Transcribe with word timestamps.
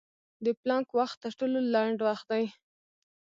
د 0.45 0.47
پلانک 0.61 0.87
وخت 0.99 1.17
تر 1.23 1.31
ټولو 1.39 1.57
لنډ 1.73 1.97
وخت 2.07 2.25
دی. 2.31 2.45